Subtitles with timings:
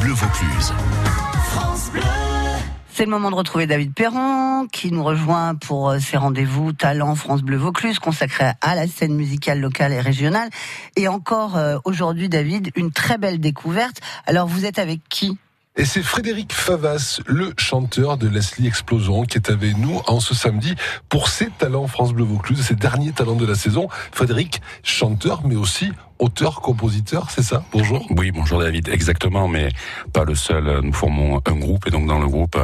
[0.00, 0.72] Bleu Vaucluse.
[2.92, 7.14] C'est le moment de retrouver David Perron qui nous rejoint pour euh, ses rendez-vous Talent
[7.14, 10.50] France Bleu Vaucluse consacrés à la scène musicale locale et régionale.
[10.96, 14.00] Et encore euh, aujourd'hui, David, une très belle découverte.
[14.26, 15.38] Alors vous êtes avec qui?
[15.76, 20.34] Et c'est Frédéric Favas, le chanteur de Leslie Explosion, qui est avec nous en ce
[20.34, 20.74] samedi
[21.08, 23.88] pour ses talents France Bleu Vaucluse, ses derniers talents de la saison.
[24.12, 27.62] Frédéric, chanteur, mais aussi auteur, compositeur, c'est ça?
[27.72, 28.06] Bonjour.
[28.16, 29.68] Oui, bonjour David, exactement, mais
[30.12, 30.80] pas le seul.
[30.82, 32.58] Nous formons un groupe et donc dans le groupe,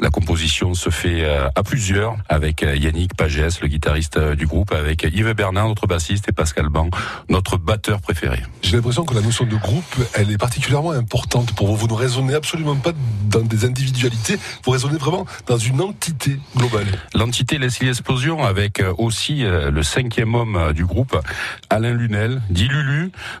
[0.00, 4.46] la composition se fait euh, à plusieurs avec euh, Yannick Pagès, le guitariste euh, du
[4.46, 6.88] groupe, avec Yves Bernard, notre bassiste, et Pascal Ban,
[7.28, 8.38] notre batteur préféré.
[8.62, 11.76] J'ai l'impression que la notion de groupe, elle est particulièrement importante pour vous.
[11.76, 12.92] Vous ne raisonnez absolument pas
[13.24, 16.86] dans des individualités, vous raisonnez vraiment dans une entité globale.
[17.14, 21.18] L'entité Leslie Explosion avec aussi le cinquième homme du groupe,
[21.70, 22.91] Alain Lunel, dit Lulu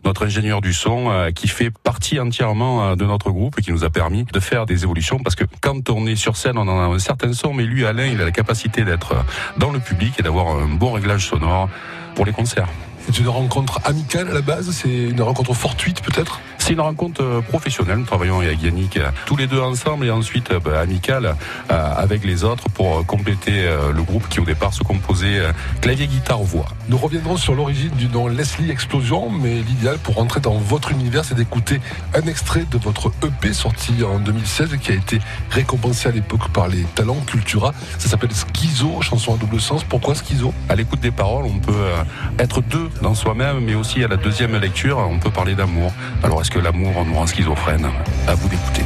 [0.04, 3.72] notre ingénieur du son, euh, qui fait partie entièrement euh, de notre groupe et qui
[3.72, 5.18] nous a permis de faire des évolutions.
[5.18, 7.84] Parce que quand on est sur scène, on en a un certain son, mais lui,
[7.84, 9.14] Alain, il a la capacité d'être
[9.56, 11.68] dans le public et d'avoir un bon réglage sonore
[12.14, 12.68] pour les concerts.
[13.06, 16.40] C'est une rencontre amicale à la base C'est une rencontre fortuite peut-être?
[16.64, 17.98] C'est une rencontre euh, professionnelle.
[17.98, 21.34] Nous travaillons avec Yannick euh, tous les deux ensemble et ensuite euh, bah, amicale
[21.68, 25.40] avec les autres pour compléter le groupe qui au départ se composait
[25.80, 26.66] clavier, guitare, voix.
[26.88, 31.24] Nous reviendrons sur l'origine du nom Leslie Explosion, mais l'idéal pour rentrer dans votre univers,
[31.24, 31.80] c'est d'écouter
[32.14, 35.18] un extrait de votre EP sorti en 2016 qui a été
[35.50, 37.72] récompensé à l'époque par les talents Cultura.
[37.98, 39.84] Ça s'appelle Schizo, chanson à double sens.
[39.84, 40.52] Pourquoi Schizo?
[40.68, 41.88] À l'écoute des paroles, on peut
[42.38, 45.92] être deux dans soi-même, mais aussi à la deuxième lecture, on peut parler d'amour.
[46.22, 47.88] Alors est-ce que l'amour rend schizophrène
[48.26, 48.82] À vous d'écouter.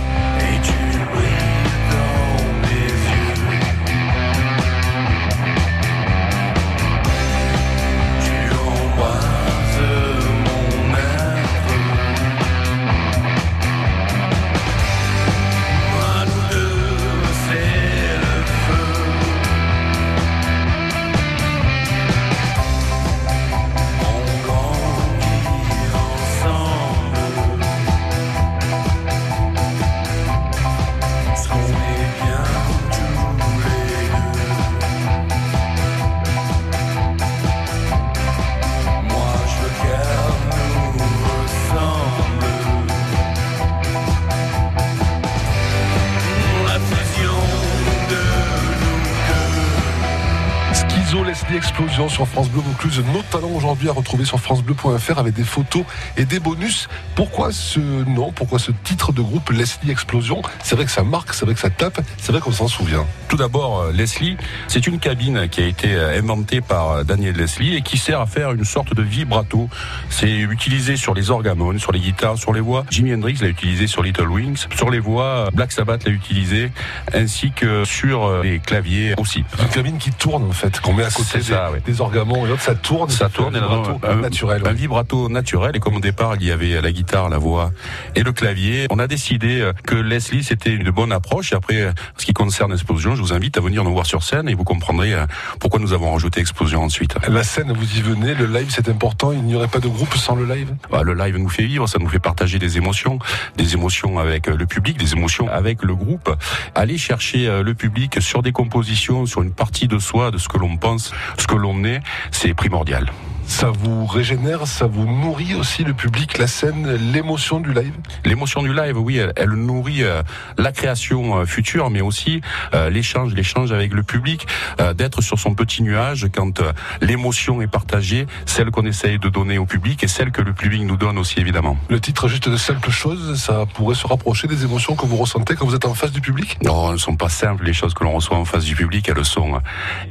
[51.54, 53.02] Explosion sur France Bleu Vaucluse.
[53.12, 55.84] Nos talents aujourd'hui à retrouver sur francebleu.fr avec des photos
[56.16, 56.88] et des bonus.
[57.14, 60.42] Pourquoi ce nom Pourquoi ce titre de groupe Leslie Explosion?
[60.64, 63.06] C'est vrai que ça marque, c'est vrai que ça tape, c'est vrai qu'on s'en souvient.
[63.28, 64.36] Tout d'abord, euh, Leslie,
[64.66, 68.20] c'est une cabine qui a été euh, inventée par euh, Daniel Leslie et qui sert
[68.20, 69.68] à faire une sorte de vibrato.
[70.10, 72.84] C'est utilisé sur les orgamones, sur les guitares, sur les voix.
[72.90, 74.66] Jimi Hendrix l'a utilisé sur Little Wings.
[74.74, 76.72] Sur les voix, Black Sabbath l'a utilisé,
[77.14, 79.44] ainsi que sur les claviers aussi.
[79.60, 82.62] Une cabine qui tourne en fait, qu'on met à côté ça, des, orgamons et l'autre
[82.62, 83.10] ça tourne.
[83.10, 84.62] Ça tourne, un vibrato un, naturel.
[84.66, 87.72] Un vibrato naturel et comme au départ il y avait la guitare, la voix
[88.14, 91.52] et le clavier, on a décidé que Leslie c'était une bonne approche.
[91.52, 94.48] Et après, ce qui concerne Explosion, je vous invite à venir nous voir sur scène
[94.48, 95.14] et vous comprendrez
[95.60, 97.16] pourquoi nous avons rajouté Explosion ensuite.
[97.28, 100.14] La scène, vous y venez, le live c'est important, il n'y aurait pas de groupe
[100.14, 100.74] sans le live?
[100.90, 103.18] Bah, Le live nous fait vivre, ça nous fait partager des émotions,
[103.56, 106.34] des émotions avec le public, des émotions avec le groupe.
[106.74, 110.58] Aller chercher le public sur des compositions, sur une partie de soi, de ce que
[110.58, 112.00] l'on pense, ce que l'on est,
[112.30, 113.10] c'est primordial.
[113.46, 117.94] Ça vous régénère, ça vous nourrit aussi le public, la scène, l'émotion du live?
[118.24, 120.22] L'émotion du live, oui, elle, nourrit euh,
[120.58, 122.42] la création euh, future, mais aussi
[122.74, 124.46] euh, l'échange, l'échange avec le public,
[124.94, 126.60] d'être sur son petit nuage quand
[127.00, 130.82] l'émotion est partagée, celle qu'on essaye de donner au public et celle que le public
[130.82, 131.76] nous donne aussi évidemment.
[131.88, 135.54] Le titre juste de simples choses, ça pourrait se rapprocher des émotions que vous ressentez
[135.54, 136.58] quand vous êtes en face du public?
[136.62, 137.64] Non, elles ne sont pas simples.
[137.64, 139.60] Les choses que l'on reçoit en face du public, elles sont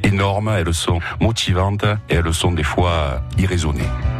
[0.02, 4.15] énormes, elles sont motivantes et elles sont des fois irraisonnée.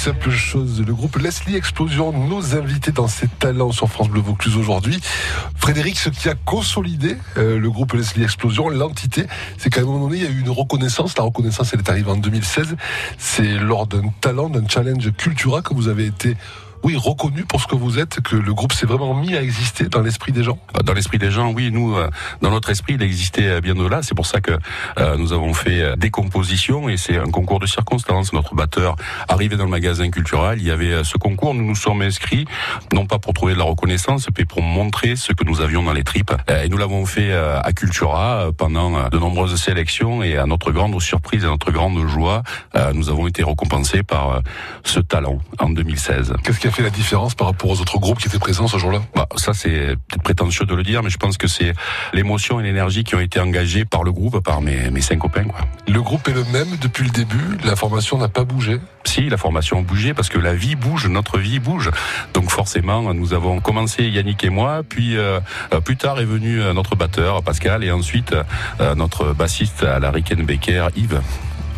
[0.00, 0.82] De simples choses.
[0.86, 4.98] Le groupe Leslie Explosion, nos invités dans ses talents sur France Bleu Vaucluse aujourd'hui.
[5.56, 9.26] Frédéric, ce qui a consolidé euh, le groupe Leslie Explosion, l'entité,
[9.58, 11.18] c'est qu'à un moment donné, il y a eu une reconnaissance.
[11.18, 12.76] La reconnaissance, elle est arrivée en 2016.
[13.18, 16.36] C'est lors d'un talent, d'un challenge Cultura que vous avez été
[16.82, 19.84] oui, reconnu pour ce que vous êtes, que le groupe s'est vraiment mis à exister
[19.84, 21.70] dans l'esprit des gens bah, Dans l'esprit des gens, oui.
[21.70, 22.08] Nous, euh,
[22.40, 24.02] dans notre esprit, il existait euh, bien au-delà.
[24.02, 24.52] C'est pour ça que
[24.98, 28.32] euh, nous avons fait des compositions et c'est un concours de circonstances.
[28.32, 28.96] Notre batteur
[29.28, 31.54] arrivé dans le magasin culturel, il y avait ce concours.
[31.54, 32.46] Nous nous sommes inscrits,
[32.94, 35.92] non pas pour trouver de la reconnaissance, mais pour montrer ce que nous avions dans
[35.92, 36.32] les tripes.
[36.48, 41.44] Et nous l'avons fait à Cultura pendant de nombreuses sélections et à notre grande surprise
[41.44, 42.42] et à notre grande joie,
[42.94, 44.40] nous avons été récompensés par
[44.84, 46.34] ce talent en 2016.
[46.42, 49.00] Qu'est-ce fait la différence par rapport aux autres groupes qui étaient présents ce jour-là?
[49.14, 51.72] Bah, Ça, c'est peut-être prétentieux de le dire, mais je pense que c'est
[52.12, 55.44] l'émotion et l'énergie qui ont été engagées par le groupe, par mes, mes cinq copains.
[55.44, 55.60] Quoi.
[55.88, 58.80] Le groupe est le même depuis le début, la formation n'a pas bougé?
[59.04, 61.90] Si, la formation a bougé parce que la vie bouge, notre vie bouge.
[62.34, 65.40] Donc forcément, nous avons commencé Yannick et moi, puis euh,
[65.84, 68.34] plus tard est venu euh, notre batteur Pascal et ensuite
[68.80, 71.20] euh, notre bassiste à la Rickenbacker Yves.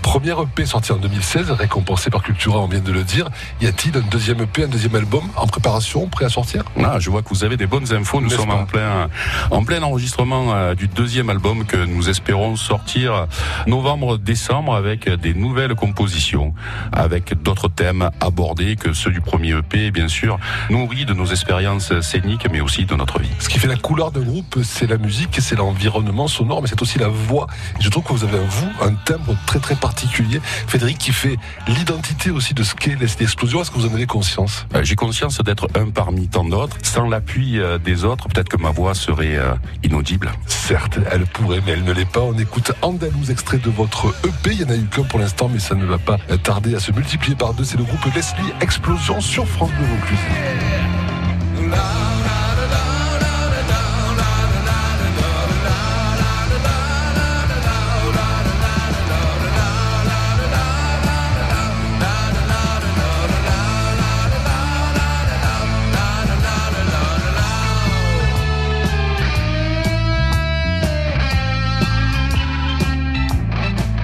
[0.03, 3.31] Première EP sortie en 2016, récompensée par Cultura, on vient de le dire.
[3.61, 6.65] Y a-t-il un deuxième EP, un deuxième album en préparation, prêt à sortir?
[6.85, 8.21] Ah, Je vois que vous avez des bonnes infos.
[8.21, 9.09] Nous sommes en plein,
[9.51, 13.27] en plein enregistrement euh, du deuxième album que nous espérons sortir
[13.67, 16.53] novembre-décembre avec des nouvelles compositions,
[16.93, 20.39] avec d'autres thèmes abordés que ceux du premier EP, bien sûr,
[20.69, 23.31] nourris de nos expériences scéniques, mais aussi de notre vie.
[23.39, 26.83] Ce qui fait la couleur d'un groupe, c'est la musique, c'est l'environnement sonore, mais c'est
[26.83, 27.47] aussi la voix.
[27.79, 31.37] je trouve que vous avez, vous, un timbre très très particulier particulier, Frédéric, qui fait
[31.69, 33.61] l'identité aussi de ce qu'est l'explosion.
[33.61, 34.67] Est-ce que vous en avez conscience?
[34.75, 36.77] Euh, J'ai conscience d'être un parmi tant d'autres.
[36.83, 39.53] Sans l'appui euh, des autres, peut-être que ma voix serait euh,
[39.83, 40.33] inaudible.
[40.47, 42.21] Certes, elle pourrait, mais elle ne l'est pas.
[42.21, 44.53] On écoute Andalouse, extrait de votre EP.
[44.53, 46.81] Il n'y en a eu qu'un pour l'instant, mais ça ne va pas tarder à
[46.81, 47.65] se multiplier par deux.
[47.65, 50.19] C'est le groupe Leslie Explosion sur France Bleu Vaucluse.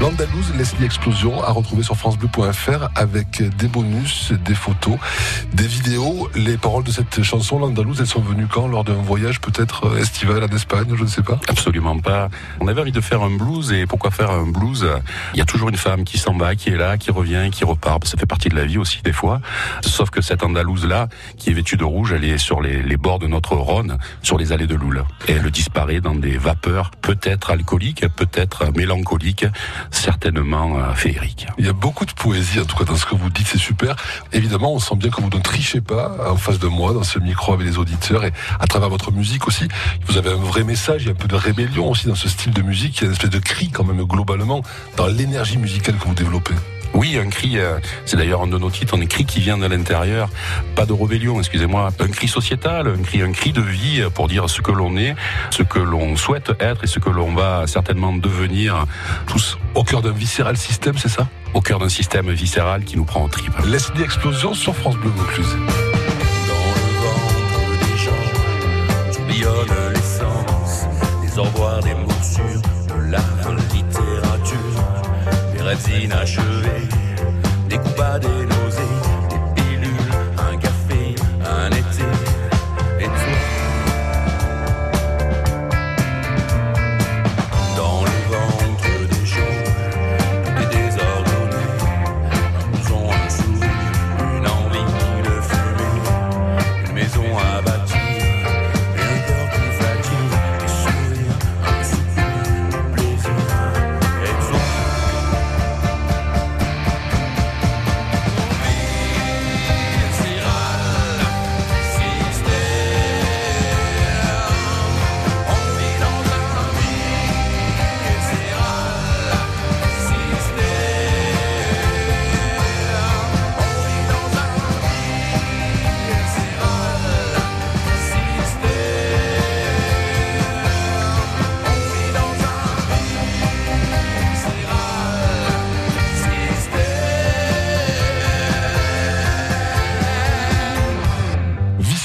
[0.09, 4.97] L'Andalouse Leslie Explosion à retrouver sur francebleu.fr avec des bonus, des photos,
[5.53, 6.31] des vidéos.
[6.35, 8.69] Les paroles de cette chanson, l'Andalouse, elles sont venues quand?
[8.69, 11.39] Lors d'un voyage peut-être estival en Espagne, je ne sais pas?
[11.47, 12.31] Absolument pas.
[12.61, 14.89] On avait envie de faire un blues et pourquoi faire un blues?
[15.35, 17.65] Il y a toujours une femme qui s'en va, qui est là, qui revient, qui
[17.65, 18.07] repart.
[18.07, 19.43] Ça fait partie de la vie aussi des fois.
[19.83, 23.19] Sauf que cette Andalouse-là, qui est vêtue de rouge, elle est sur les, les bords
[23.19, 25.05] de notre Rhône, sur les allées de Loul.
[25.27, 29.45] Et elle disparaît dans des vapeurs peut-être alcooliques, peut-être mélancoliques
[29.99, 31.47] certainement euh, féerique.
[31.59, 33.59] Il y a beaucoup de poésie, en tout cas dans ce que vous dites, c'est
[33.59, 33.97] super.
[34.33, 37.19] Évidemment, on sent bien que vous ne trichez pas en face de moi, dans ce
[37.19, 39.69] micro avec les auditeurs et à travers votre musique aussi.
[40.07, 42.29] Vous avez un vrai message, il y a un peu de rébellion aussi dans ce
[42.29, 44.63] style de musique, il y a une espèce de cri quand même globalement
[44.97, 46.55] dans l'énergie musicale que vous développez.
[46.95, 49.67] Oui, un cri, euh, c'est d'ailleurs un de nos titres, un cri qui vient de
[49.67, 50.29] l'intérieur,
[50.75, 54.51] pas de rébellion, excusez-moi, un cri sociétal, un cri, un cri de vie pour dire
[54.51, 55.15] ce que l'on est,
[55.51, 58.87] ce que l'on souhaite être et ce que l'on va certainement devenir
[59.27, 59.59] tous.
[59.75, 61.29] Au cœur d'un viscéral système, c'est ça?
[61.55, 63.53] Au cœur d'un système viscéral qui nous prend en trip.
[63.67, 65.57] Laisse explosion sur France Bleu Vaucluse.
[66.49, 68.11] Dans le ventre des gens,
[69.13, 70.87] tourbillonne l'essence,
[71.23, 73.78] des au revoir, des morsures, de la littérature,
[75.69, 76.07] des
[76.63, 76.98] rêves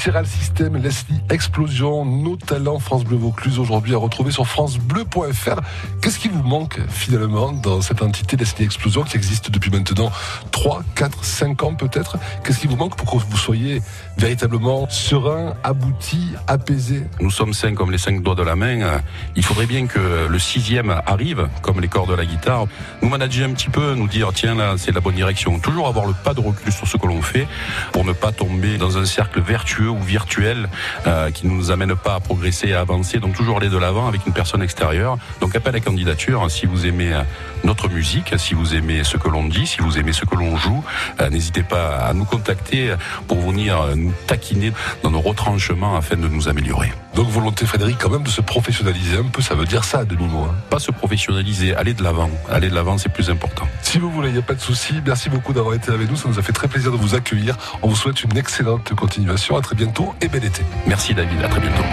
[0.04, 5.62] Serral System, Leslie Explosion, nos talents France Bleu Vaucluse aujourd'hui à retrouver sur francebleu.fr.
[6.02, 10.12] Qu'est-ce qui vous manque finalement dans cette entité Leslie Explosion qui existe depuis maintenant
[10.52, 12.18] 3, 4, 5 ans peut-être?
[12.44, 13.82] Qu'est-ce qui vous manque pour que vous soyez
[14.18, 17.04] véritablement serein, abouti, apaisé?
[17.22, 19.00] Nous sommes cinq comme les cinq doigts de la main.
[19.38, 22.66] Il faudrait bien que le sixième arrive, comme les corps de la guitare,
[23.02, 25.60] nous manager un petit peu, nous dire tiens là c'est la bonne direction.
[25.60, 27.48] Toujours avoir le pas de recul sur ce que l'on fait
[27.94, 30.70] pour ne pas tomber dans un cercle vertueux ou virtuel
[31.08, 33.20] euh, qui ne nous amène pas à progresser, à avancer.
[33.20, 35.18] Donc toujours aller de l'avant avec une personne extérieure.
[35.42, 37.22] Donc appel à candidature si vous aimez euh,
[37.64, 40.58] notre musique, si vous aimez ce que l'on dit, si vous aimez ce que l'on
[40.58, 40.84] joue,
[41.22, 42.96] euh, n'hésitez pas à nous contacter
[43.28, 44.72] pour venir nous taquiner
[45.04, 46.92] dans nos retranchements afin de nous améliorer.
[47.16, 50.06] Donc volonté Frédéric quand même de se professionnaliser un peu, ça veut dire ça à
[50.06, 50.44] demi-mot.
[50.44, 50.56] Hein.
[50.70, 52.30] Pas se professionnaliser, aller de l'avant.
[52.50, 53.68] Aller de l'avant c'est plus important.
[53.82, 54.96] Si vous voulez, il n'y a pas de souci.
[55.06, 57.58] Merci beaucoup d'avoir été avec nous, ça nous a fait très plaisir de vous accueillir.
[57.82, 60.64] On vous souhaite une excellente continuation, à très bientôt et bel été.
[60.88, 61.84] Merci David, à très bientôt.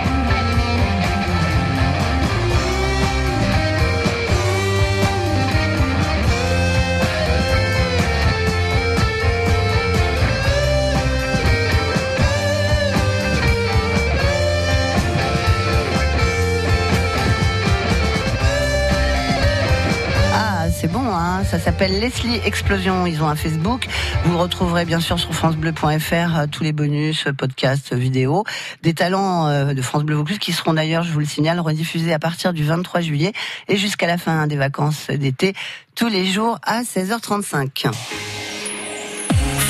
[21.80, 23.06] S'appelle Leslie Explosion.
[23.06, 23.86] Ils ont un Facebook.
[24.26, 28.44] Vous retrouverez bien sûr sur francebleu.fr euh, tous les bonus, podcasts, vidéos,
[28.82, 32.12] des talents euh, de France Bleu Vaucluse qui seront d'ailleurs, je vous le signale, rediffusés
[32.12, 33.32] à partir du 23 juillet
[33.68, 35.54] et jusqu'à la fin des vacances d'été,
[35.94, 37.90] tous les jours à 16h35.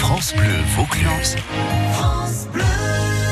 [0.01, 1.37] France Bleu Vaucluse.
[1.93, 3.00] France Bleu.